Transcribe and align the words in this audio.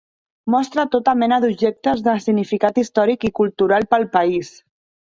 Mostra 0.53 0.85
tota 0.95 1.13
mena 1.25 1.39
d'objectes 1.43 2.03
de 2.09 2.17
significat 2.27 2.83
històric 2.85 3.31
i 3.31 3.35
cultural 3.43 3.89
pel 3.95 4.13
país. 4.19 4.57